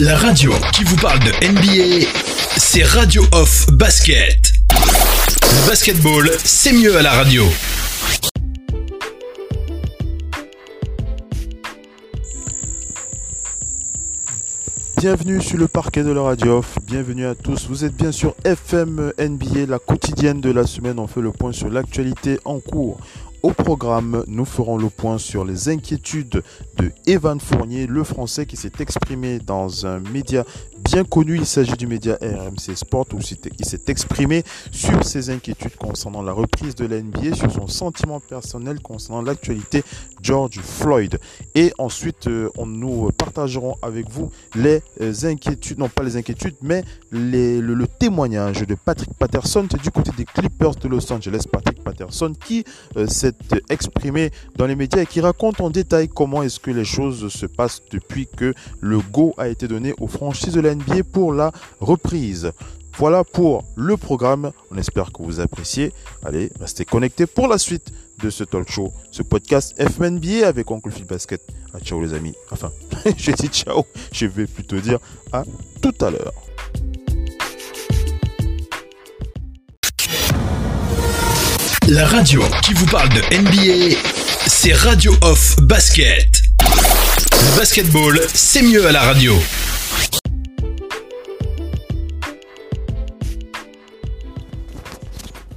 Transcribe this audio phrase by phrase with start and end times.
[0.00, 2.06] La radio qui vous parle de NBA,
[2.56, 4.50] c'est Radio Off Basket.
[5.66, 7.44] Basketball, c'est mieux à la radio.
[14.96, 16.78] Bienvenue sur le parquet de la radio off.
[16.86, 17.66] Bienvenue à tous.
[17.68, 20.98] Vous êtes bien sûr FM NBA, la quotidienne de la semaine.
[20.98, 23.00] On fait le point sur l'actualité en cours.
[23.42, 26.42] Au programme, nous ferons le point sur les inquiétudes
[26.76, 30.44] de Evan Fournier, le Français qui s'est exprimé dans un média
[30.82, 31.36] bien connu.
[31.36, 36.32] Il s'agit du média RMC Sport où il s'est exprimé sur ses inquiétudes concernant la
[36.32, 39.82] reprise de la NBA, sur son sentiment personnel concernant l'actualité
[40.22, 41.18] George Floyd.
[41.54, 46.56] Et ensuite, euh, on nous partagerons avec vous les euh, inquiétudes, non pas les inquiétudes,
[46.62, 51.44] mais le, témoignage de Patrick Patterson du côté des Clippers de Los Angeles.
[51.50, 52.64] Patrick Patterson qui
[52.96, 53.34] euh, s'est
[53.68, 57.46] exprimé dans les médias et qui raconte en détail comment est-ce que les choses se
[57.46, 61.52] passent depuis que le go a été donné aux franchises de la NBA pour la
[61.80, 62.52] reprise.
[62.98, 64.52] Voilà pour le programme.
[64.70, 65.92] On espère que vous appréciez.
[66.24, 70.90] Allez, restez connectés pour la suite de ce talk show, ce podcast FMNBA avec Oncle
[70.90, 71.40] Phil Basket.
[71.72, 72.34] Ah, ciao les amis.
[72.50, 72.70] Enfin,
[73.16, 73.86] j'ai dit ciao.
[74.12, 74.98] Je vais plutôt dire
[75.32, 75.44] à
[75.80, 76.34] tout à l'heure.
[81.88, 83.96] La radio qui vous parle de NBA,
[84.46, 86.42] c'est Radio Off Basket.
[87.56, 89.34] Basketball, c'est mieux à la radio.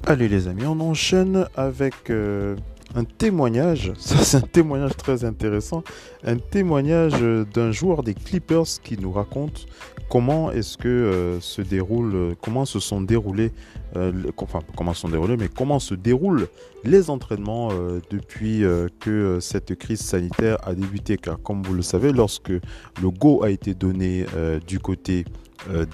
[0.05, 2.57] Allez les amis, on enchaîne avec euh,
[2.93, 3.93] un témoignage.
[3.97, 5.81] Ça c'est un témoignage très intéressant.
[6.25, 7.13] Un témoignage
[7.53, 9.65] d'un joueur des Clippers qui nous raconte
[10.09, 13.53] comment est-ce que euh, se déroule, comment se sont déroulés,
[13.95, 16.47] euh, enfin comment se sont déroulés, mais comment se déroulent
[16.83, 17.69] les entraînements
[18.09, 18.65] depuis
[18.99, 21.15] que cette crise sanitaire a débuté.
[21.15, 24.25] Car comme vous le savez, lorsque le go a été donné
[24.67, 25.23] du côté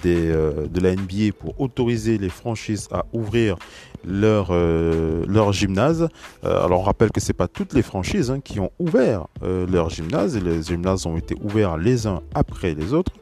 [0.02, 3.56] des, de la NBA pour autoriser les franchises à ouvrir
[4.04, 6.08] leur, euh, gymnase.
[6.44, 9.66] Euh, alors on rappelle que c'est pas toutes les franchises hein, qui ont ouvert euh,
[9.66, 13.12] leur gymnase les gymnases ont été ouverts les uns après les autres.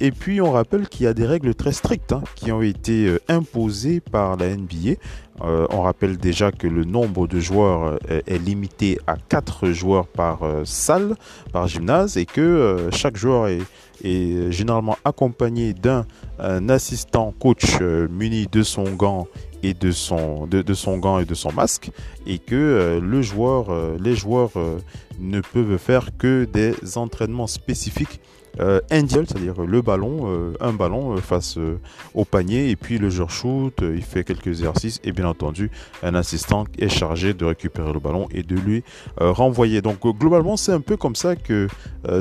[0.00, 3.16] Et puis on rappelle qu'il y a des règles très strictes hein, qui ont été
[3.28, 4.94] imposées par la NBA.
[5.40, 11.16] on rappelle déjà que le nombre de joueurs est limité à 4 joueurs par salle,
[11.52, 13.62] par gymnase, et que chaque joueur est,
[14.02, 16.04] est, généralement accompagné d'un
[16.68, 19.26] assistant coach muni de son gant
[19.62, 20.46] et de son,
[20.98, 21.90] gant et de son masque
[22.26, 24.78] et que euh, euh, les joueurs euh,
[25.20, 28.20] ne peuvent faire que des entraînements spécifiques
[28.90, 31.58] individuels, c'est-à-dire le ballon, un ballon face
[32.14, 35.70] au panier et puis le joueur shoot, il fait quelques exercices et bien entendu
[36.02, 38.84] un assistant est chargé de récupérer le ballon et de lui
[39.18, 39.80] renvoyer.
[39.80, 41.68] Donc globalement c'est un peu comme ça que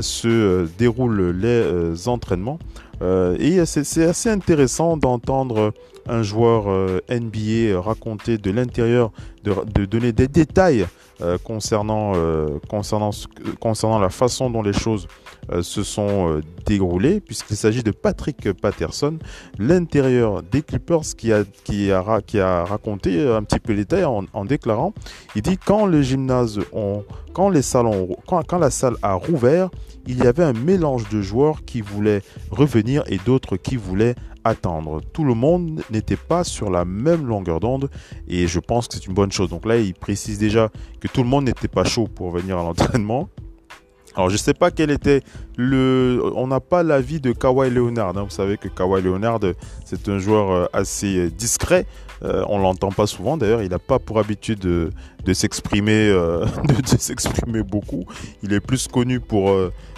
[0.01, 2.59] se déroulent les entraînements.
[3.01, 5.73] Et c'est assez intéressant d'entendre
[6.07, 9.11] un joueur euh, NBA raconter de l'intérieur,
[9.43, 10.85] de, donner des détails
[11.21, 13.11] euh, concernant, euh, concernant,
[13.59, 15.07] concernant la façon dont les choses
[15.61, 19.17] se sont déroulées, puisqu'il s'agit de Patrick Patterson,
[19.57, 24.05] l'intérieur des Clippers, qui a, qui, a, qui a raconté un petit peu les détails
[24.05, 24.93] en, en, déclarant,
[25.35, 27.03] il dit quand les gymnases ont,
[27.33, 29.69] quand la salle a rouvert,
[30.07, 35.01] il y avait un mélange de joueurs qui voulaient revenir et d'autres qui voulaient attendre.
[35.13, 37.89] Tout le monde n'était pas sur la même longueur d'onde
[38.27, 39.49] et je pense que c'est une bonne chose.
[39.49, 40.69] Donc là, il précise déjà
[40.99, 43.29] que tout le monde n'était pas chaud pour venir à l'entraînement.
[44.15, 45.21] Alors je ne sais pas quel était
[45.55, 46.21] le...
[46.35, 48.17] On n'a pas l'avis de Kawhi Leonard.
[48.17, 48.23] Hein.
[48.23, 49.39] Vous savez que Kawhi Leonard,
[49.85, 51.85] c'est un joueur euh, assez euh, discret.
[52.23, 53.37] Euh, on l'entend pas souvent.
[53.37, 58.05] D'ailleurs, il n'a pas pour habitude de, s'exprimer, de, s'exprimer beaucoup.
[58.43, 59.51] Il est plus connu pour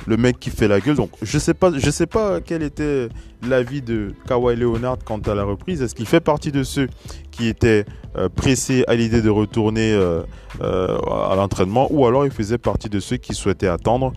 [0.07, 0.95] le mec qui fait la gueule.
[0.95, 3.09] Donc, je sais pas, je sais pas quel était
[3.47, 5.81] l'avis de Kawhi Leonard quant à la reprise.
[5.81, 6.87] Est-ce qu'il fait partie de ceux
[7.31, 10.21] qui étaient euh, pressés à l'idée de retourner euh,
[10.61, 14.13] euh, à l'entraînement ou alors il faisait partie de ceux qui souhaitaient attendre,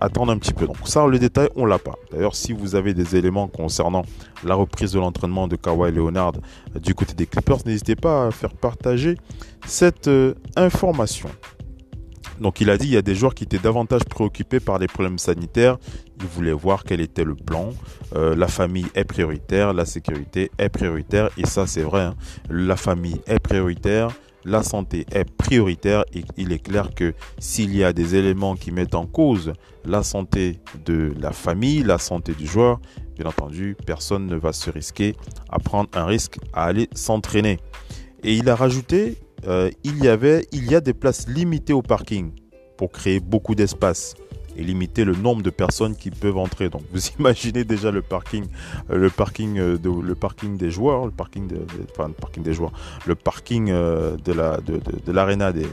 [0.00, 0.66] attendre un petit peu?
[0.66, 1.94] Donc ça, le détail, on l'a pas.
[2.12, 4.02] D'ailleurs, si vous avez des éléments concernant
[4.44, 6.32] la reprise de l'entraînement de Kawhi Leonard
[6.80, 9.16] du côté des Clippers, n'hésitez pas à faire partager
[9.66, 10.10] cette
[10.56, 11.28] information.
[12.40, 14.86] Donc il a dit il y a des joueurs qui étaient davantage préoccupés par les
[14.86, 15.78] problèmes sanitaires.
[16.20, 17.70] Ils voulaient voir quel était le plan.
[18.14, 21.30] Euh, la famille est prioritaire, la sécurité est prioritaire.
[21.36, 22.02] Et ça c'est vrai.
[22.02, 22.14] Hein.
[22.48, 24.10] La famille est prioritaire.
[24.44, 26.04] La santé est prioritaire
[26.36, 29.52] il est clair que s'il y a des éléments qui mettent en cause
[29.84, 32.80] la santé de la famille, la santé du joueur,
[33.16, 35.16] bien entendu, personne ne va se risquer
[35.50, 37.58] à prendre un risque à aller s'entraîner.
[38.22, 41.82] Et il a rajouté euh, il y avait, il y a des places limitées au
[41.82, 42.32] parking
[42.76, 44.14] pour créer beaucoup d'espace.
[44.56, 46.68] et limiter le nombre de personnes qui peuvent entrer.
[46.68, 48.44] Donc vous imaginez déjà le parking,
[48.90, 51.60] euh, le parking, euh, le parking des joueurs, le parking, de,
[51.92, 52.72] enfin, le parking des joueurs,
[53.06, 55.66] le parking de la de, l'arena des,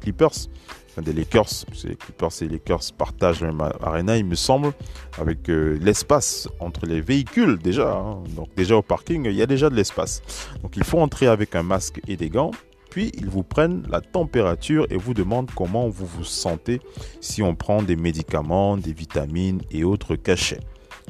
[0.00, 0.48] Clippers
[0.96, 4.72] des Lakers, les Clippers et les Lakers partagent même arena, il me semble,
[5.18, 7.92] avec l'espace entre les véhicules déjà.
[7.92, 8.22] Hein.
[8.34, 10.22] Donc déjà au parking, il y a déjà de l'espace.
[10.62, 12.52] Donc il faut entrer avec un masque et des gants.
[12.92, 16.82] Puis ils vous prennent la température et vous demandent comment vous vous sentez
[17.22, 20.60] si on prend des médicaments, des vitamines et autres cachets.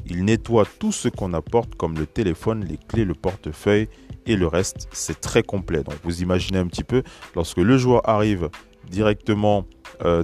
[0.05, 3.89] Ils nettoient tout ce qu'on apporte comme le téléphone, les clés, le portefeuille
[4.25, 4.87] et le reste.
[4.93, 5.83] C'est très complet.
[5.83, 7.03] Donc vous imaginez un petit peu,
[7.35, 8.49] lorsque le joueur arrive
[8.89, 9.65] directement
[10.03, 10.23] euh,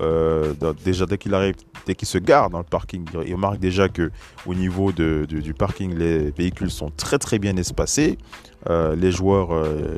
[0.00, 1.54] euh, déjà dès qu'il arrive,
[1.86, 4.10] dès qu'il se gare dans le parking, il remarque déjà que
[4.46, 8.18] au niveau du parking, les véhicules sont très très bien espacés.
[8.68, 9.50] Euh, les joueurs,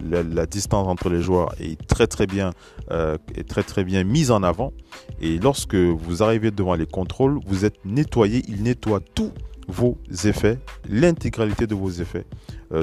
[0.09, 2.51] la, distance entre les joueurs est très très bien,
[2.91, 4.73] est très très bien mise en avant.
[5.21, 8.43] Et lorsque vous arrivez devant les contrôles, vous êtes nettoyé.
[8.49, 9.33] Il nettoie tous
[9.69, 10.59] vos effets.
[10.89, 12.27] L'intégralité de vos effets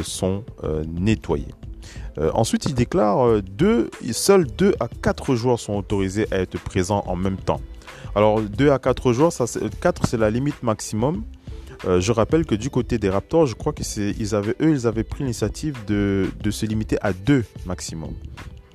[0.03, 0.43] sont
[0.87, 1.53] nettoyés.
[2.33, 7.37] ensuite, il déclare deux, seuls 2 à 4 joueurs sont autorisés être présents en même
[7.37, 7.61] temps.
[8.15, 9.45] Alors 2 à 4 joueurs, ça,
[9.81, 11.23] 4 c'est la limite maximum.
[11.85, 14.85] Euh, je rappelle que du côté des Raptors, je crois que ils avaient, eux, ils
[14.85, 18.11] avaient pris l'initiative de, se limiter à deux maximum.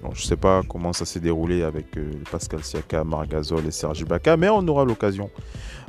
[0.03, 4.01] je ne sais pas comment ça s'est déroulé avec euh, Pascal Siaka, Margazol et Serge
[4.01, 5.31] Ibaka, mais on aura l'occasion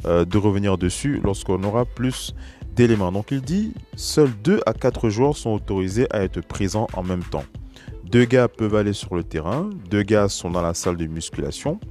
[0.05, 2.35] euh, de revenir dessus lorsqu'on aura plus
[2.73, 3.13] d'éléments.
[3.13, 7.23] Donc il dit, seuls deux à quatre joueurs sont autorisés à être présents en même
[7.23, 7.45] temps.
[8.15, 11.81] Deux gars peuvent aller sur le terrain, deux gars sont dans la salle de musculation.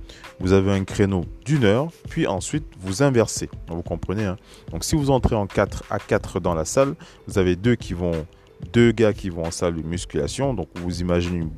[0.40, 3.50] Vous avez un créneau d'une heure, puis ensuite vous inversez.
[3.68, 4.36] Vous comprenez hein?
[4.70, 6.94] Donc si vous entrez en 4 à 4 dans la salle,
[7.28, 8.24] vous avez deux qui vont
[8.72, 10.54] deux gars qui vont en salle de musculation.
[10.54, 11.50] Donc vous imaginez une,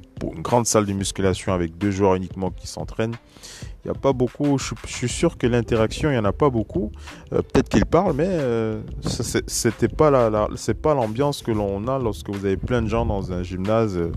[0.43, 3.17] grande salle de musculation avec deux joueurs uniquement qui s'entraînent.
[3.85, 6.51] Il n'y a pas beaucoup, je, suis sûr que l'interaction, il n'y en a pas
[6.51, 6.91] beaucoup.
[7.33, 8.81] Euh, peut-être qu'ils parlent, mais euh,
[9.47, 13.07] c'était pas la, c'est pas l'ambiance que l'on a lorsque vous avez plein de gens
[13.07, 13.97] dans un gymnase.
[13.97, 14.11] Euh,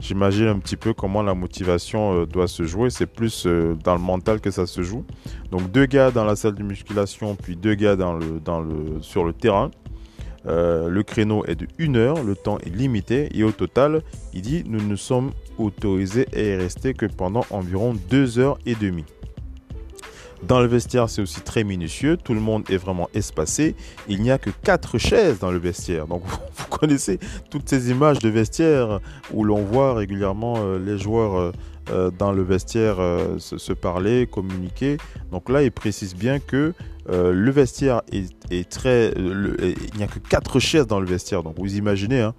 [0.00, 2.90] j'imagine un petit peu comment la motivation doit se jouer.
[2.90, 3.46] C'est plus
[3.84, 5.04] dans le mental que ça se joue.
[5.52, 9.02] Donc deux gars dans la salle de musculation, puis deux gars dans le, dans le,
[9.02, 9.70] sur le terrain.
[10.44, 14.02] Le créneau est de 1 heure, le temps est limité et au total,
[14.34, 18.74] il dit nous ne sommes autorisés à y rester que pendant environ 2 heures et
[18.74, 19.04] demie.
[20.42, 22.16] Dans le vestiaire, c'est aussi très minutieux.
[22.16, 23.76] Tout le monde est vraiment espacé.
[24.08, 26.08] Il n'y a que quatre chaises dans le vestiaire.
[26.08, 26.22] Donc,
[26.56, 28.98] vous, connaissez toutes ces images de vestiaire
[29.32, 31.52] où l'on voit régulièrement euh, les joueurs
[31.90, 32.96] euh, euh, dans le vestiaire
[33.38, 34.96] se, parler, communiquer.
[35.30, 36.72] Donc là, il précise bien que
[37.08, 39.12] le vestiaire est, très.
[39.16, 41.42] il n'y a que quatre chaises dans le vestiaire.
[41.42, 42.34] Donc, vous imaginez, hein,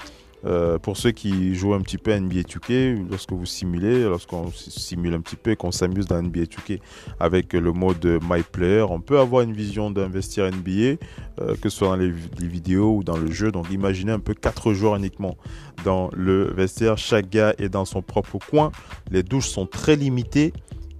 [0.45, 4.51] euh, pour ceux qui jouent un petit peu à NBA 2K, lorsque vous simulez, lorsqu'on
[4.51, 6.79] simule un petit peu qu'on s'amuse dans NBA 2K
[7.19, 10.97] avec le mode My Player, on peut avoir une vision d'investir NBA,
[11.39, 13.51] euh, que ce soit dans les, vidéos ou dans le jeu.
[13.51, 15.37] Donc imaginez un peu quatre joueurs uniquement
[15.85, 16.97] dans le vestiaire.
[16.97, 18.71] Chaque gars est dans son propre coin.
[19.11, 20.51] Les douches sont très limitées.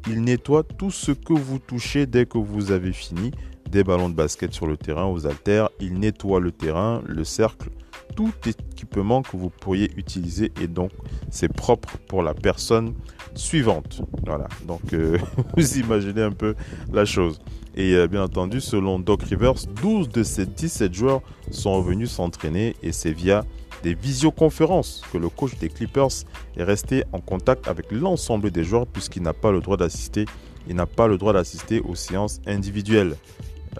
[0.08, 3.32] Il nettoie tout ce que vous touchez dès que vous avez fini.
[3.70, 5.70] Des ballons de basket sur le terrain, aux haltères.
[5.80, 7.70] Il nettoie le terrain, le cercle
[8.16, 10.92] tout équipement que vous pourriez utiliser et donc
[11.30, 12.94] c'est propre pour la personne
[13.36, 14.02] suivante.
[14.26, 15.18] Voilà, donc euh,
[15.58, 16.56] vous imaginez un peu
[16.92, 17.40] la chose.
[17.76, 22.76] Et euh, bien entendu, selon Doc Rivers, 12 de ces 17 joueurs sont revenus s'entraîner
[22.84, 23.44] et c'est via
[23.82, 26.24] des visioconférences que le coach des Clippers
[26.56, 30.26] est resté en contact avec l'ensemble des joueurs puisqu'il n'a pas le droit d'assister.
[30.68, 33.16] Il n'a pas le droit d'assister aux séances individuelles.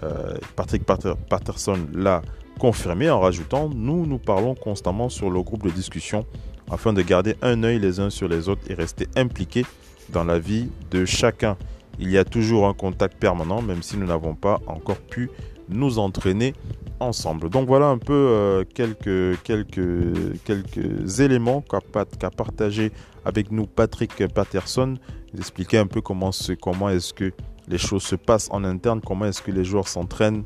[0.02, 2.20] Euh, Patrick Patterson l'a
[2.58, 6.24] confirmé en rajoutant Nous, nous parlons constamment sur le groupe de discussion
[6.70, 9.66] afin de garder un œil les uns sur les autres et rester impliqués
[10.10, 11.56] dans la vie de chacun.
[11.98, 15.30] Il y a toujours un contact permanent, même si nous n'avons pas encore pu
[15.68, 16.54] nous entraîner
[17.00, 17.50] ensemble.
[17.50, 22.92] Donc voilà un peu euh, quelques, quelques, quelques éléments qu'a partagé
[23.24, 24.94] avec nous Patrick Patterson.
[25.32, 26.30] Il expliquait un peu comment,
[26.60, 27.32] comment est-ce que
[27.68, 30.44] les choses se passent en interne, comment est-ce que les joueurs s'entraînent,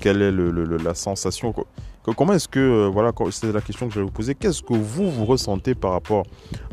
[0.00, 1.54] quelle est la sensation,
[2.12, 4.74] comment est-ce que, euh, voilà, c'est la question que je vais vous poser, qu'est-ce que
[4.74, 6.24] vous, vous ressentez par rapport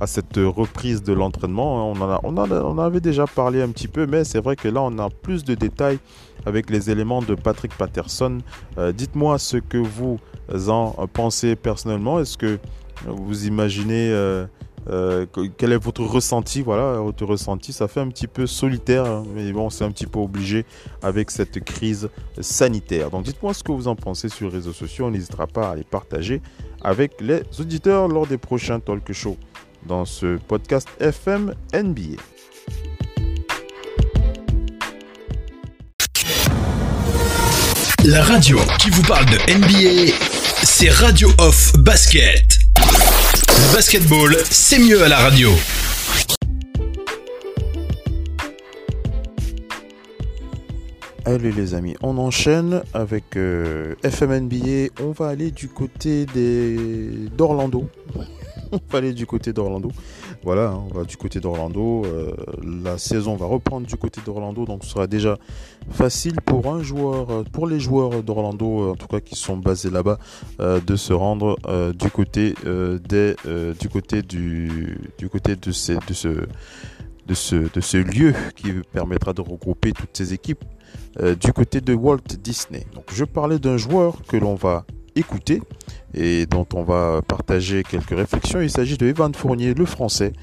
[0.02, 4.26] à cette reprise de l'entraînement on, on, en avait déjà parlé un petit peu, mais
[4.26, 6.00] c'est vrai que là, on a plus de détails
[6.46, 8.40] avec les éléments de Patrick Patterson.
[8.78, 10.20] Euh, dites-moi ce que vous
[10.68, 12.20] en pensez personnellement.
[12.20, 12.60] Est-ce que
[13.06, 14.46] vous imaginez euh,
[14.88, 19.52] quel est votre ressenti Voilà, votre ressenti, ça fait un petit peu solitaire, hein, mais
[19.52, 20.66] bon, c'est un petit peu obligé
[21.02, 22.10] avec cette crise
[22.40, 23.10] sanitaire.
[23.10, 25.76] Donc dites-moi ce que vous en pensez sur les réseaux sociaux, on n'hésitera pas à
[25.76, 26.42] les partager
[26.84, 29.38] avec les auditeurs lors des prochains talk shows
[29.86, 32.22] dans ce podcast FM NBA.
[38.06, 40.12] La radio qui vous parle de NBA,
[40.64, 42.61] c'est Radio Off Basket.
[43.74, 45.50] Basketball, c'est mieux à la radio.
[51.24, 54.90] Allez les amis, on enchaîne avec euh, FMNBA.
[55.02, 57.88] On va aller du côté des d'Orlando.
[58.74, 59.90] on va aller du côté d'Orlando.
[60.44, 62.04] Voilà, hein, on va du côté d'Orlando.
[62.06, 62.34] Euh,
[62.84, 65.38] la saison va reprendre du côté d'Orlando, donc ce sera déjà
[65.92, 69.90] facile pour un joueur, euh, pour les joueurs d'Orlando, en tout cas qui sont basés
[69.90, 70.18] là-bas,
[70.60, 71.58] de se rendre
[71.94, 73.36] du côté des,
[73.80, 76.48] du côté du, côté de ces, de ce
[77.28, 80.64] de ce, de ce lieu qui permettra de regrouper toutes ces équipes
[81.20, 82.86] euh, du côté de Walt Disney.
[82.94, 85.62] Donc je parlais d'un joueur que l'on va écouter
[86.14, 88.62] et dont on va partager quelques réflexions.
[88.62, 90.34] Il s'agit de Evan Fournier, le français.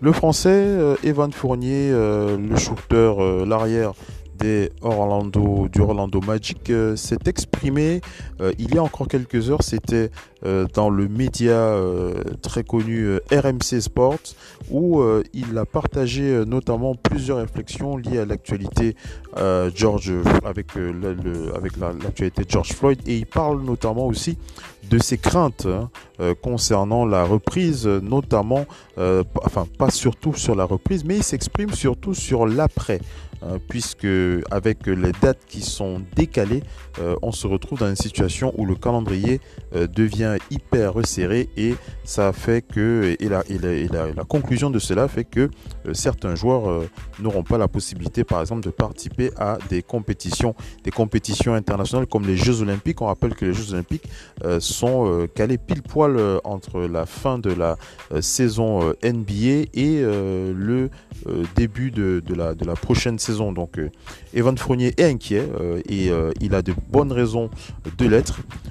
[0.00, 3.92] Le français, euh, Evan Fournier, euh, le shooter, l'arrière
[4.38, 8.00] des Orlando, du Orlando Magic euh, s'est exprimé
[8.40, 9.62] euh, il y a encore quelques heures.
[9.62, 10.10] C'était
[10.44, 11.74] euh, dans le média
[12.42, 14.34] très connu RMC Sports
[14.70, 15.02] où
[15.32, 18.94] il a partagé notamment plusieurs réflexions liées à l'actualité
[19.74, 20.12] George
[20.44, 24.38] avec l'actualité George Floyd et il parle notamment aussi
[24.90, 25.90] de ses craintes hein,
[26.42, 28.66] concernant la reprise, notamment,
[28.96, 33.00] enfin pas surtout sur la reprise, mais il s'exprime surtout sur l'après.
[33.44, 34.06] Euh, puisque
[34.50, 36.62] avec les dates qui sont décalées,
[36.98, 39.40] euh, on se retrouve dans une situation où le calendrier
[39.74, 43.42] euh, devient hyper resserré et ça fait que et la,
[44.14, 45.50] la, conclusion de cela fait que
[45.92, 46.82] certains joueurs
[47.20, 50.54] n'auront pas la possibilité, par exemple, de participer à des compétitions,
[50.84, 53.00] des compétitions internationales comme les Jeux Olympiques.
[53.02, 54.08] On rappelle que les Jeux Olympiques
[54.60, 57.76] sont calés pile poil entre la fin de la
[58.20, 60.90] saison NBA et le
[61.56, 63.90] début de, la, de la prochaine saison donc euh,
[64.34, 67.50] Evan Fournier est inquiet euh, et euh, il a de bonnes raisons
[67.96, 68.17] de l'être.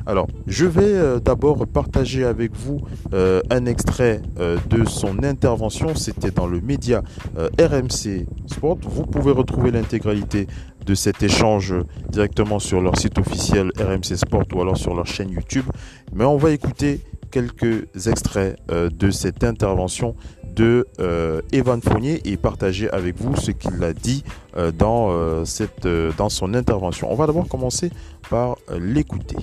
[0.06, 2.82] Alors je vais d'abord partager avec vous
[3.14, 4.22] un extrait
[4.70, 5.96] de son intervention.
[5.96, 7.04] C'était dans le média
[7.38, 8.78] RMC Sport.
[8.84, 10.48] Vous pouvez retrouver l'intégralité
[10.86, 11.74] de cet échange
[12.10, 15.66] directement sur leur site officiel RMC Sport ou alors sur leur chaîne YouTube.
[16.14, 20.16] Mais on va écouter quelques extraits de cette intervention
[20.58, 24.24] de euh, Evan Fournier et partager avec vous ce qu'il a dit
[24.58, 27.12] euh, dans, euh, cette, dans son intervention.
[27.12, 27.92] On va d'abord commencer
[28.30, 29.38] par l'écouter.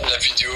[0.00, 0.50] La vidéo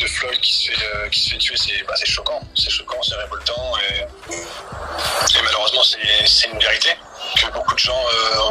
[0.00, 3.14] de, Floyd qui se fait, qui se fait tuer, c'est bah, choquant, c'est choquant, c'est
[3.14, 6.90] révoltant et, et malheureusement c'est une vérité
[7.36, 7.96] que beaucoup de gens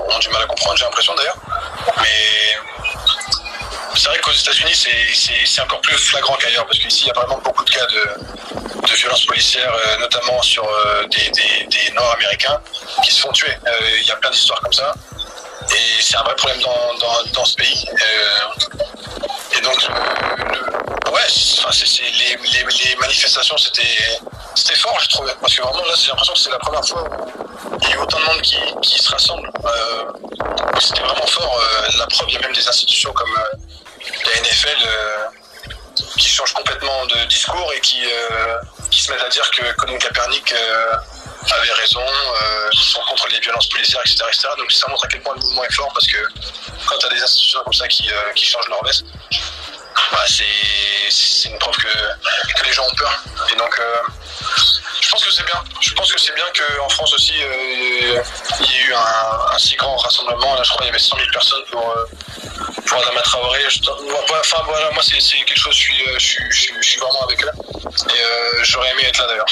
[0.09, 1.37] ont du mal à comprendre, j'ai l'impression d'ailleurs.
[1.97, 2.72] Mais
[4.03, 4.75] c'est vrai qu'aux États-Unis,
[5.45, 8.85] c'est encore plus flagrant qu'ailleurs, parce qu'ici, il y a vraiment beaucoup de cas de,
[8.85, 12.59] de violences policières, euh, notamment sur euh, des, Nord-Américains
[13.01, 13.55] qui se font tuer.
[13.65, 14.93] Euh, il y a plein d'histoires comme ça.
[15.71, 16.59] Et c'est un vrai problème
[17.33, 17.85] dans, ce pays.
[19.57, 19.87] et donc,
[21.13, 25.31] ouais, c'est les, les, manifestations, c'était fort, je trouvais.
[25.39, 27.95] Parce que vraiment, là, j'ai l'impression que c'est la première fois où il y a
[27.95, 29.49] eu autant de monde qui se rassemble.
[30.81, 31.57] c'était vraiment fort.
[31.97, 33.33] la preuve, il y a même des institutions comme
[34.41, 35.27] NFL euh,
[36.17, 38.57] qui change complètement de discours et qui, euh,
[38.91, 40.93] se mettent à dire que Colin Kaepernick euh,
[41.51, 42.05] avait raison,
[42.71, 45.63] qu'ils sont contre les violences policières, etc., Donc ça montre à quel point le mouvement
[45.63, 46.17] est fort parce que
[46.85, 49.03] quand tu as des institutions comme ça qui, changent leur veste,
[50.11, 53.23] bah, c'est une preuve que, les gens ont peur.
[53.51, 53.81] Et donc,
[55.01, 55.63] je pense que c'est bien.
[55.81, 59.75] Je pense que c'est bien qu'en France aussi, il y ait eu un, un, si
[59.75, 60.55] grand rassemblement.
[60.55, 61.93] Là, je crois qu'il y avait 100 000 personnes pour,
[62.85, 63.65] pour Adama Traoré.
[64.39, 67.43] enfin voilà, moi c'est quelque chose, je suis, euh, je, je, je suis vraiment avec
[67.43, 67.51] eux.
[68.09, 69.45] Et euh, j'aurais aimé être là d'ailleurs.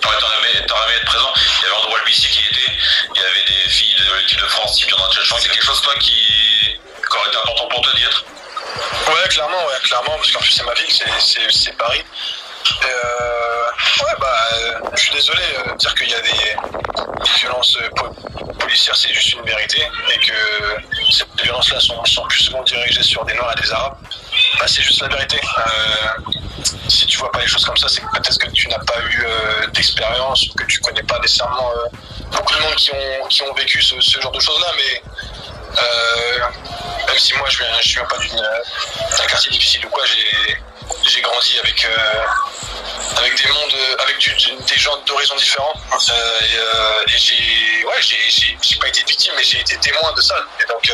[0.00, 1.32] T'aurais aimé, aimé être présent.
[1.36, 2.72] Il y avait Andrew Walbici qui était,
[3.14, 5.94] il y avait des filles de l'équipe de France dans le C'est quelque chose toi
[5.98, 8.24] qui, qui aurait été important pour toi d'y être?
[9.08, 12.02] Ouais, clairement, ouais, clairement, parce qu'en plus c'est ma ville, c'est Paris.
[12.84, 13.53] Euh,
[14.00, 16.56] ouais, bah, euh, je suis désolé euh, dire qu'il y a des,
[17.40, 17.78] violences
[18.58, 23.34] policières, c'est juste une vérité, et que ces violences-là sont, plus souvent dirigées sur des
[23.34, 23.96] Noirs et des Arabes.
[24.58, 25.40] Bah, c'est juste la vérité.
[26.88, 29.26] si tu vois pas les choses comme ça, c'est peut-être que tu n'as pas eu
[29.72, 31.70] d'expérience ou que tu connais pas nécessairement
[32.30, 35.02] beaucoup de monde qui ont, qui ont vécu ce, genre de choses-là, mais
[37.06, 38.18] même si moi je viens, je viens pas
[39.18, 42.24] d'un quartier difficile ou quoi, j'ai grandi avec euh,
[43.16, 45.74] avec des mondes, avec des gens d'horizons différents.
[45.92, 50.36] Euh, euh, et, j'ai, ouais, j'ai, pas été victime, mais j'ai été témoin de ça.
[50.60, 50.92] Et donc,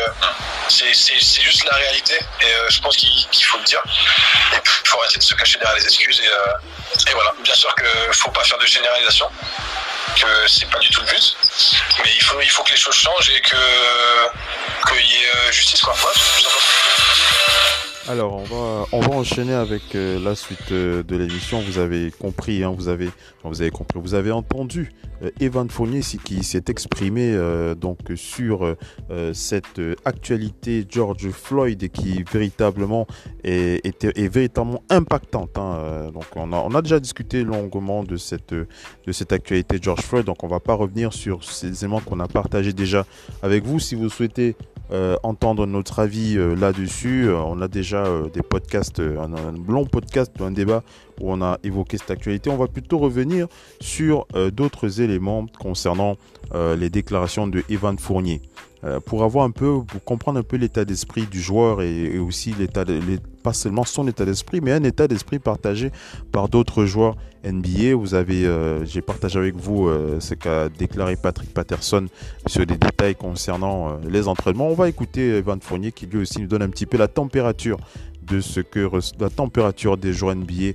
[0.68, 2.18] c'est, juste la réalité.
[2.40, 3.82] Et je pense qu'il, faut le dire.
[4.52, 6.20] Et il faut arrêter de se cacher derrière les excuses.
[6.20, 7.32] Et, et voilà.
[7.42, 9.30] Bien sûr qu'il faut pas faire de généralisation
[10.16, 11.36] que c'est pas du tout le but,
[12.02, 13.56] mais il faut, il faut que les choses changent et que
[14.88, 15.94] qu'il y ait justice quoi.
[18.08, 21.60] Alors, on va, on va enchaîner avec euh, la suite euh, de l'émission.
[21.60, 23.10] Vous avez compris, hein, vous avez,
[23.44, 24.90] vous avez compris, vous avez entendu
[25.22, 27.36] euh, Evan Fournier qui s'est exprimé
[27.78, 28.76] donc sur
[29.34, 33.06] cette actualité George Floyd qui véritablement
[33.44, 35.58] est, est, véritablement impactante.
[35.58, 36.10] Hein.
[36.12, 40.24] Donc, on a, on a déjà discuté longuement de cette, de cette actualité George Floyd.
[40.24, 43.04] Donc, on va pas revenir sur ces éléments qu'on a partagés déjà
[43.42, 43.78] avec vous.
[43.78, 44.56] Si vous souhaitez
[44.92, 47.28] euh, entendre notre avis euh, là-dessus.
[47.28, 50.82] Euh, on a déjà des podcasts, un, un, long podcast, un débat
[51.20, 52.50] où on a évoqué cette actualité.
[52.50, 53.46] On va plutôt revenir
[53.80, 56.16] sur d'autres éléments concernant
[56.54, 58.40] les déclarations de Evan Fournier.
[59.06, 62.84] pour avoir un peu, pour comprendre un peu l'état d'esprit du joueur et, aussi l'état,
[63.42, 65.90] pas seulement son état d'esprit, mais un état d'esprit partagé
[66.32, 67.94] par d'autres joueurs NBA.
[67.94, 72.06] Vous avez, euh, j'ai partagé avec vous euh, ce qu'a déclaré Patrick Patterson
[72.46, 74.68] sur des détails concernant euh, les entraînements.
[74.68, 77.78] On va écouter Evan Fournier qui lui aussi nous donne un petit peu la température
[78.30, 80.72] de ce que la température des joueurs NBA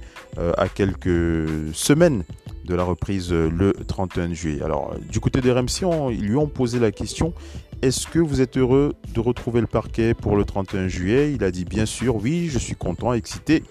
[0.57, 2.24] à quelques semaines
[2.65, 4.63] de la reprise le 31 juillet.
[4.63, 7.33] Alors, du côté des RMC, ils lui ont posé la question
[7.81, 11.33] est-ce que vous êtes heureux de retrouver le parquet pour le 31 juillet?
[11.33, 13.63] Il a dit bien sûr, oui, je suis content, excité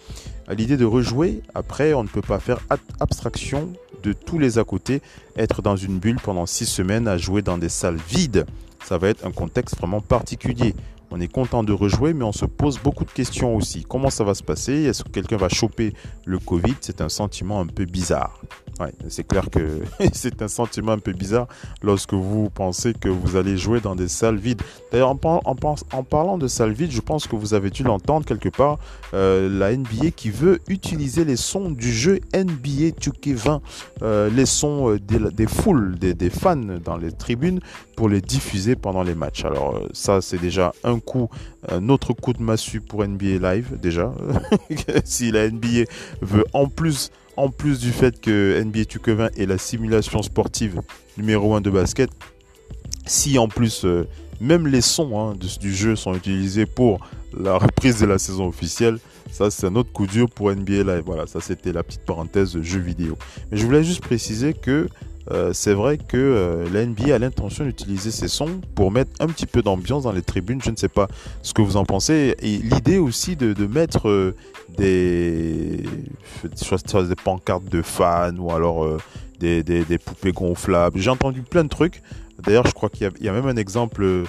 [0.46, 1.42] à l'idée de rejouer.
[1.54, 2.60] Après, on ne peut pas faire
[3.00, 3.72] abstraction
[4.02, 5.00] de tous les à côté.
[5.36, 8.46] Être dans une bulle pendant six semaines à jouer dans des salles vides,
[8.84, 10.74] ça va être un contexte vraiment particulier.
[11.16, 13.84] On est content de rejouer, mais on se pose beaucoup de questions aussi.
[13.88, 14.82] Comment ça va se passer?
[14.82, 15.94] Est-ce que quelqu'un va choper
[16.24, 16.74] le Covid?
[16.80, 18.40] C'est un sentiment un peu bizarre.
[19.08, 21.46] C'est clair que c'est un sentiment un peu bizarre
[21.82, 24.62] lorsque vous pensez que vous allez jouer dans des salles vides.
[24.90, 28.48] D'ailleurs, en, en, parlant de salles vides, je pense que vous avez dû l'entendre quelque
[28.48, 28.78] part,
[29.12, 33.60] euh, la NBA qui veut utiliser les sons du jeu NBA 2K20,
[34.02, 37.60] euh, les sons euh, des, foules, des, des, fans dans les tribunes
[37.96, 39.44] pour les diffuser pendant les matchs.
[39.44, 41.28] Alors ça, c'est déjà un coup,
[41.68, 44.12] un autre coup de massue pour NBA Live déjà.
[45.04, 45.84] si la NBA
[46.20, 50.80] veut en plus en plus du fait que NBA 2K20 est la simulation sportive
[51.16, 52.10] numéro 1 de basket,
[53.06, 54.06] si en plus euh,
[54.40, 57.00] même les sons hein, du jeu sont utilisés pour
[57.38, 58.98] la reprise de la saison officielle,
[59.30, 61.02] ça c'est un autre coup dur pour NBA Live.
[61.04, 63.18] Voilà, ça c'était la petite parenthèse jeu vidéo.
[63.50, 64.88] Mais je voulais juste préciser que
[65.30, 69.26] euh, c'est vrai que euh, la NBA a l'intention d'utiliser ces sons pour mettre un
[69.26, 70.60] petit peu d'ambiance dans les tribunes.
[70.62, 71.08] Je ne sais pas
[71.42, 72.34] ce que vous en pensez.
[72.40, 74.34] Et l'idée aussi de, mettre euh,
[74.76, 75.82] des,
[76.42, 78.86] des pancartes de fans ou alors
[79.40, 80.98] des, poupées gonflables.
[80.98, 82.02] J'ai entendu plein de trucs.
[82.42, 84.24] D'ailleurs, je crois qu'il y, a même un exemple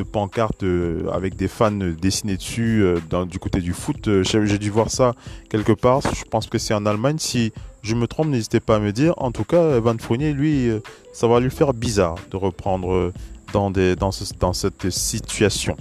[0.00, 0.64] de pancarte
[1.12, 2.82] avec des fans dessinés dessus
[3.28, 4.22] du côté du foot.
[4.22, 5.14] J'ai dû voir ça
[5.48, 6.00] quelque part.
[6.02, 7.16] Je pense que c'est en Allemagne.
[7.18, 9.14] Si je me trompe, n'hésitez pas à me dire.
[9.16, 10.80] En tout cas, Van Fournier, lui, euh,
[11.12, 13.12] ça va lui faire bizarre de reprendre euh,
[13.52, 15.76] dans, des, dans, dans cette situation.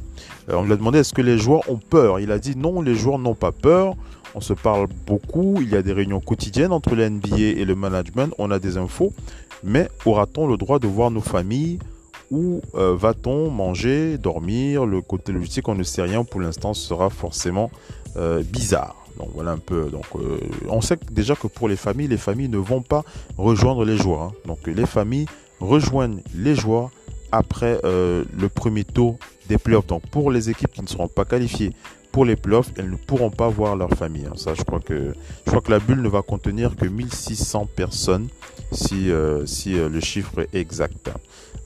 [0.50, 2.20] Euh, on lui a demandé est-ce que les joueurs ont peur?
[2.20, 3.96] Il a dit non, les joueurs n'ont pas peur.
[4.36, 7.74] On se parle beaucoup, il y a des réunions quotidiennes entre la NBA et le
[7.74, 9.12] management, on a des infos,
[9.64, 11.80] mais aura-t-on le droit de voir nos familles
[12.32, 14.86] Où va-t-on manger, dormir?
[14.86, 17.72] Le côté logistique, on ne sait rien pour l'instant, sera forcément
[18.52, 19.00] bizarre.
[19.20, 19.90] Donc voilà un peu.
[19.90, 20.40] Donc euh,
[20.70, 23.04] on sait déjà que pour les familles, les familles ne vont pas
[23.38, 24.22] rejoindre les joueurs.
[24.22, 24.34] Hein.
[24.46, 25.28] Donc les familles
[25.60, 26.90] rejoignent les joueurs
[27.32, 29.18] après euh, le premier tour
[29.50, 29.88] des playoffs.
[29.88, 31.74] Donc pour les équipes qui ne seront pas qualifiées
[32.14, 34.26] pour les playoffs, elles ne pourront pas voir leur famille.
[34.26, 34.34] Hein.
[34.36, 35.14] Ça, je crois que
[35.46, 38.30] je crois que la bulle ne va contenir que 1600 personnes
[38.72, 41.10] si euh, si le chiffre est exact.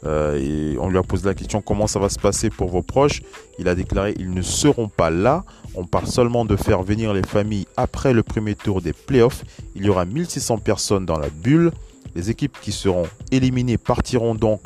[0.05, 3.21] Et on lui a posé la question comment ça va se passer pour vos proches?
[3.59, 5.43] Il a déclaré ils ne seront pas là.
[5.75, 9.43] On parle seulement de faire venir les familles après le premier tour des playoffs.
[9.75, 11.71] Il y aura 1600 personnes dans la bulle.
[12.15, 14.61] Les équipes qui seront éliminées partiront donc,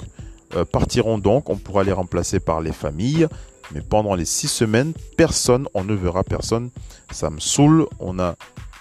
[0.56, 1.50] euh, partiront donc.
[1.50, 3.28] On pourra les remplacer par les familles.
[3.74, 6.70] Mais pendant les six semaines, personne, on ne verra personne.
[7.12, 7.86] Ça me saoule.
[8.00, 8.36] On a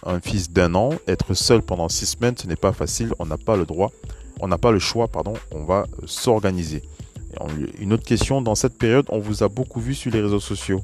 [0.05, 0.91] un fils d'un an.
[1.07, 3.13] Être seul pendant six semaines, ce n'est pas facile.
[3.19, 3.93] On n'a pas le droit.
[4.41, 5.35] On n'a pas le choix, pardon.
[5.53, 6.83] On va s'organiser.
[7.79, 10.83] Une autre question, dans cette période, on vous a beaucoup vu sur les réseaux sociaux.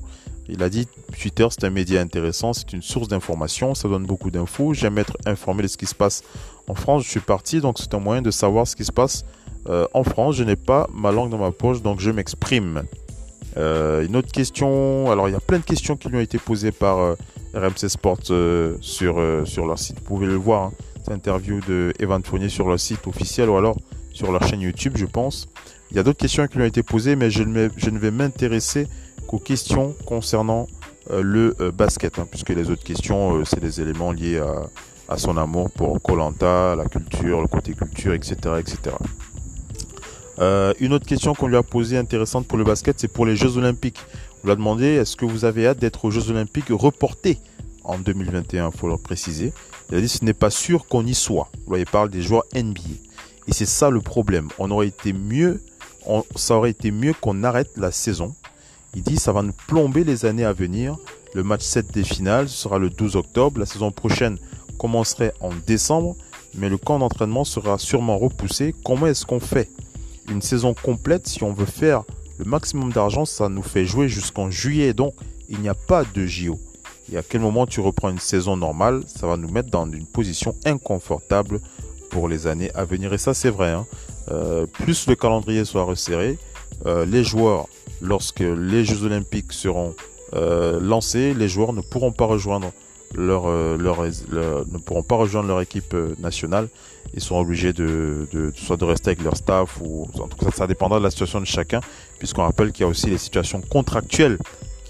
[0.49, 0.89] Il a dit
[1.19, 4.75] Twitter, c'est un média intéressant, c'est une source d'information, ça donne beaucoup d'infos.
[4.75, 6.23] J'aime être informé de ce qui se passe
[6.69, 7.05] en France.
[7.05, 9.25] Je suis parti, donc c'est un moyen de savoir ce qui se passe
[9.69, 10.35] euh, en France.
[10.37, 12.83] Je n'ai pas ma langue dans ma poche, donc je m'exprime.
[13.57, 16.39] Euh, une autre question, alors il y a plein de questions qui lui ont été
[16.39, 17.15] posées par euh,
[17.55, 18.19] RMC Sport
[18.81, 19.99] sur, leur site.
[20.01, 20.73] Vous pouvez le voir, hein.
[21.05, 23.77] C'est interview de Evan Fournier sur leur site officiel ou alors
[24.13, 25.49] sur leur chaîne YouTube, je pense.
[25.91, 28.89] Il y a d'autres questions qui lui ont été posées, mais je ne vais m'intéresser
[29.29, 30.69] aux questions concernant
[31.11, 34.41] euh, le euh, basket, hein, puisque les autres questions, euh, c'est des éléments liés
[35.09, 38.37] à, son amour pour Colanta, la culture, le côté culture, etc.
[38.59, 38.97] etc.
[40.81, 43.59] Une autre question qu'on lui a posée intéressante pour le basket, c'est pour les Jeux
[43.59, 44.01] Olympiques.
[44.43, 47.39] On lui a demandé est-ce que vous avez hâte d'être aux Jeux Olympiques reportés
[47.85, 49.53] en 2021, il faut le préciser.
[49.91, 51.49] Il a dit ce n'est pas sûr qu'on y soit.
[51.77, 52.81] Il parle des joueurs NBA.
[53.49, 54.49] Et c'est ça le problème.
[54.59, 55.61] On aurait été mieux,
[56.37, 58.35] ça aurait été mieux qu'on arrête la saison.
[58.95, 60.97] Il dit ça va nous plomber les années à venir.
[61.35, 63.59] Le match 7 des finales sera le 12 octobre.
[63.59, 64.39] La saison prochaine
[64.79, 66.17] commencerait en décembre,
[66.55, 68.75] mais le camp d'entraînement sera sûrement repoussé.
[68.85, 69.71] Comment est-ce qu'on fait
[70.29, 72.03] Une saison complète, si on veut faire
[72.39, 74.95] le maximum d'argent, ça nous fait jouer jusqu'en juillet.
[74.95, 75.15] Donc,
[75.49, 76.59] il n'y a pas de JO.
[77.13, 80.07] Et à quel moment tu reprends une saison normale, ça va nous mettre dans une
[80.07, 81.61] position inconfortable
[82.11, 83.13] pour les années à venir.
[83.13, 83.71] Et ça, c'est vrai.
[83.71, 83.87] Hein.
[84.31, 86.39] Euh, plus le calendrier soit resserré,
[86.87, 87.67] euh, les joueurs,
[88.01, 89.95] lorsque les Jeux Olympiques seront
[90.35, 92.73] euh, lancés, les joueurs ne pourront pas rejoindre
[93.15, 93.47] leur,
[93.77, 96.69] leur, ne pourront pas rejoindre leur équipe nationale.
[97.13, 100.51] Ils sont obligés de, de, soit de rester avec leur staff ou en tout cas
[100.51, 101.81] ça dépendra de la situation de chacun,
[102.19, 104.39] puisqu'on rappelle qu'il y a aussi les situations contractuelles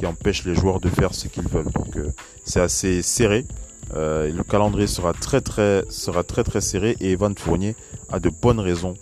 [0.02, 1.70] qui empêchent les joueurs de faire ce qu'ils veulent.
[1.70, 1.96] Donc
[2.44, 3.46] c'est assez serré.
[3.94, 7.76] Euh, le calendrier sera très très sera très très serré et Evan Fournier
[8.10, 8.94] a de bonnes raisons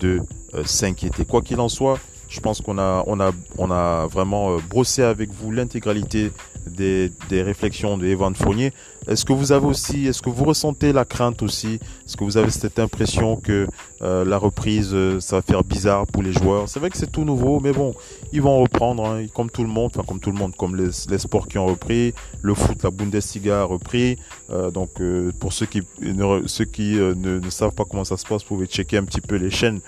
[0.00, 0.20] de
[0.54, 1.24] euh, s'inquiéter.
[1.24, 5.02] Quoi qu'il en soit, je pense qu'on a on a on a vraiment euh, brossé
[5.02, 6.32] avec vous l'intégralité
[6.68, 8.72] des, réflexions de Evan Fournier.
[9.06, 11.74] Est-ce que vous avez aussi, est-ce que vous ressentez la crainte aussi?
[12.04, 13.66] Est-ce que vous avez cette impression que
[14.02, 16.68] euh, la reprise, euh, ça va faire bizarre pour les joueurs?
[16.68, 17.94] C'est vrai que c'est tout nouveau, mais bon,
[18.32, 21.48] ils vont reprendre, hein, comme tout le monde, comme tout le monde, comme les, sports
[21.48, 24.18] qui ont repris, le foot, la Bundesliga a repris.
[24.50, 24.90] Euh, donc
[25.38, 29.22] pour ceux qui, ne, savent pas comment ça se passe, vous pouvez checker un petit
[29.22, 29.80] peu les chaînes,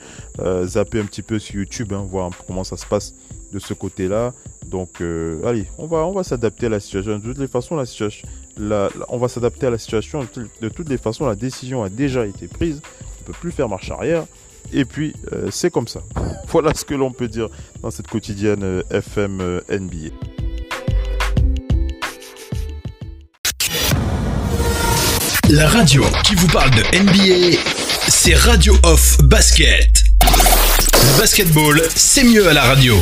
[0.64, 3.14] zapper un petit peu sur YouTube, hein, voir comment ça se passe
[3.52, 4.32] de ce côté-là.
[4.70, 5.02] Donc,
[5.44, 7.18] allez, on va, s'adapter à la situation.
[7.18, 7.84] De toutes les façons, la
[9.08, 10.26] on va s'adapter à la situation.
[10.60, 12.80] De toutes les façons, la décision a déjà été prise.
[13.00, 14.24] On ne peut plus faire marche arrière.
[14.72, 16.00] Et puis, euh, c'est comme ça.
[16.48, 17.48] voilà ce que l'on peut dire
[17.82, 20.14] dans cette quotidienne euh, FM euh, NBA.
[25.50, 27.58] La radio qui vous parle de NBA,
[28.06, 30.04] c'est Radio Off Basket.
[31.18, 32.94] Basketball, c'est mieux à la radio.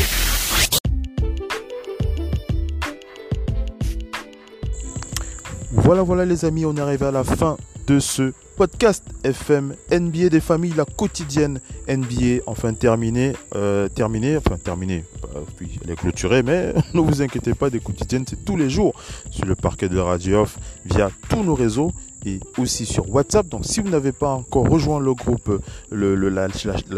[5.88, 10.30] Voilà, voilà les amis, on est arrivé à la fin de ce podcast FM NBA
[10.30, 15.04] des familles, la quotidienne NBA, enfin terminé, euh, terminé, enfin terminé,
[15.36, 18.68] euh, puis elle est clôturée, mais ne vous inquiétez pas, des quotidiennes, c'est tous les
[18.68, 18.94] jours
[19.30, 21.92] sur le parquet de Radio Off via tous nos réseaux
[22.26, 23.46] et aussi sur WhatsApp.
[23.46, 26.48] Donc si vous n'avez pas encore rejoint le groupe, le, la,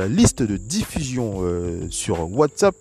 [0.08, 2.74] liste de diffusion euh, sur WhatsApp,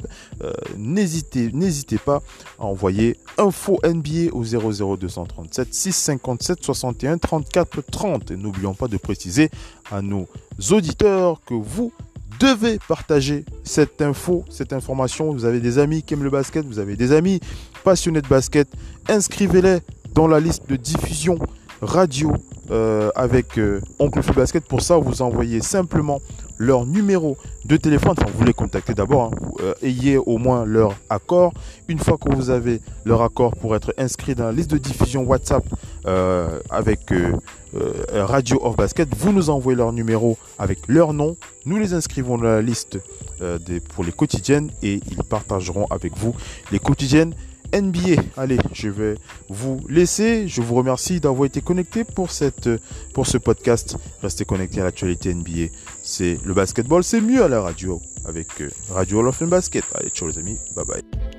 [0.78, 2.22] n'hésitez n'hésitez pas
[2.58, 8.32] à envoyer info NBA au 00237 657 61 34 30.
[8.32, 9.50] Et n'oublions pas de préciser
[9.92, 10.28] à nos
[10.72, 11.92] auditeurs que vous
[12.40, 15.32] devez partager cette info, cette information.
[15.32, 17.40] Vous avez des amis qui aiment le basket, vous avez des amis
[17.84, 18.68] passionnés de basket.
[19.08, 19.80] Inscrivez-les
[20.14, 21.38] dans la liste de diffusion
[21.82, 22.34] radio
[22.72, 24.64] euh, avec euh, Oncle Fou Basket.
[24.66, 26.22] Pour ça, vous envoyez simplement
[26.58, 28.14] leur numéro de téléphone.
[28.18, 29.32] Enfin, vous les contactez d'abord.
[29.34, 29.50] Hein.
[29.62, 31.54] Euh, ayez au moins leur accord.
[31.88, 35.24] Une fois que vous avez leur accord pour être inscrit dans la liste de diffusion
[35.24, 35.64] WhatsApp
[36.06, 37.14] avec
[38.12, 41.36] Radio of Basket, vous nous envoyez leur numéro avec leur nom.
[41.66, 43.00] Nous les inscrivons dans la liste
[43.40, 46.36] des, pour les quotidiennes et ils partageront avec vous
[46.72, 47.34] les quotidiennes
[47.74, 48.22] NBA.
[48.38, 49.16] Allez, je vais
[49.48, 50.48] vous laisser.
[50.48, 52.30] Je vous remercie d'avoir été connecté pour
[53.14, 53.98] pour ce podcast.
[54.22, 55.72] Restez connectés à l'actualité NBA.
[56.04, 59.84] C'est le basketball, c'est mieux à la radio avec euh, Radio Love Basket.
[59.96, 60.58] Allez, ciao les amis.
[60.76, 61.39] Bye bye.